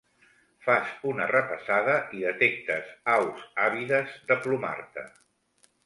[0.67, 5.07] Fas una repassada i detectes aus àvides de plomar-te.